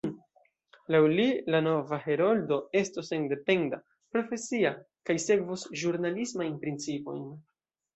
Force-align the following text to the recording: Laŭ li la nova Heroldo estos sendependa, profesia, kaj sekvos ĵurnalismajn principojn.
Laŭ 0.95 1.01
li 1.19 1.27
la 1.55 1.61
nova 1.65 1.99
Heroldo 2.07 2.59
estos 2.83 3.13
sendependa, 3.15 3.83
profesia, 4.17 4.75
kaj 5.11 5.21
sekvos 5.31 5.71
ĵurnalismajn 5.85 6.63
principojn. 6.69 7.27